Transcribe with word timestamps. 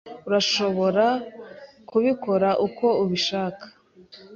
Urashobora 0.27 1.05
kubikora 1.89 2.49
uko 2.65 2.85
ubishaka. 3.03 3.65